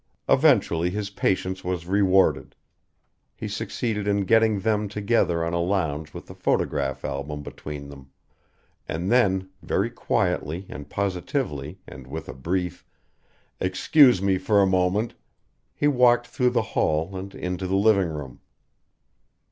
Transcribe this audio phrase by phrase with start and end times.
[0.27, 2.55] Eventually his patience was rewarded.
[3.35, 8.09] He succeeded in getting them together on a lounge with a photograph album between them.
[8.87, 12.83] And then, very quietly and positively, and with a brief
[13.59, 15.13] "Excuse me for a moment,"
[15.71, 18.39] he walked through the hall and into the living room.